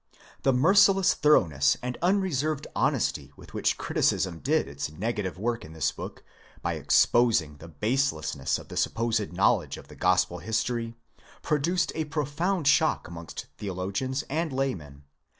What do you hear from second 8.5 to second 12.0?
of the supposed knowledge of the gospel history, pro duced